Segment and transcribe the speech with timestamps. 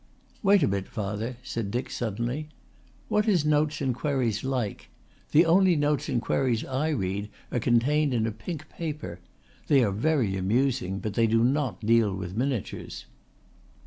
[0.41, 2.49] "Wait a bit, father," said Dick suddenly.
[3.07, 4.89] "What is Notes and Queries like?
[5.31, 9.19] The only notes and queries I read are contained in a pink paper.
[9.67, 13.05] They are very amusing but they do not deal with miniatures."